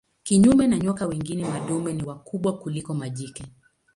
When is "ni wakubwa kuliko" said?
1.93-2.93